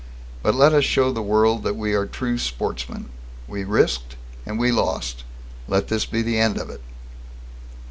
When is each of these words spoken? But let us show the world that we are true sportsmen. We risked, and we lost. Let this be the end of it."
But 0.41 0.55
let 0.55 0.73
us 0.73 0.83
show 0.83 1.11
the 1.11 1.21
world 1.21 1.61
that 1.61 1.75
we 1.75 1.93
are 1.93 2.07
true 2.07 2.39
sportsmen. 2.39 3.09
We 3.47 3.63
risked, 3.63 4.15
and 4.47 4.57
we 4.57 4.71
lost. 4.71 5.23
Let 5.67 5.89
this 5.89 6.07
be 6.07 6.23
the 6.23 6.39
end 6.39 6.57
of 6.57 6.71
it." 6.71 6.81